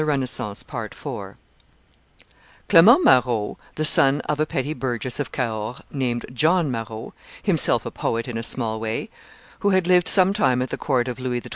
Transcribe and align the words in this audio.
[Illustration: 0.01 0.55
Clement 0.67 0.97
Marot 0.97 1.35
162] 2.65 2.69
Clemont 2.69 3.03
Marot, 3.03 3.57
the 3.75 3.85
son 3.85 4.21
of 4.21 4.39
a 4.39 4.47
petty 4.47 4.73
burgess 4.73 5.19
of 5.19 5.31
Cahors, 5.31 5.79
named 5.91 6.25
John 6.33 6.71
Marot, 6.71 7.13
himself 7.43 7.85
a 7.85 7.91
poet 7.91 8.27
in 8.27 8.35
a 8.39 8.41
small 8.41 8.79
way, 8.79 9.11
who 9.59 9.69
had 9.69 9.85
lived 9.85 10.07
some 10.07 10.33
time 10.33 10.63
at 10.63 10.71
the 10.71 10.77
court 10.79 11.07
of 11.07 11.19
Louis 11.19 11.41
XII. 11.41 11.49